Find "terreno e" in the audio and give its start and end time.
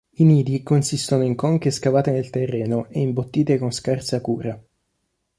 2.31-3.01